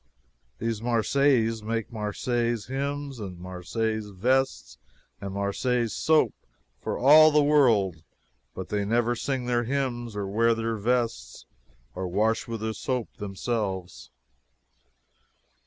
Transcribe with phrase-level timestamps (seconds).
[0.57, 4.79] These Marseillaises make Marseillaise hymns and Marseilles vests
[5.19, 6.33] and Marseilles soap
[6.79, 7.97] for all the world,
[8.55, 11.45] but they never sing their hymns or wear their vests
[11.93, 14.09] or wash with their soap themselves.